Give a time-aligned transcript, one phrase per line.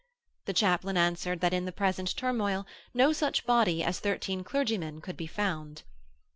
[0.45, 5.15] The chaplain answered that in the present turmoil no such body as thirteen clergymen could
[5.15, 5.83] be found.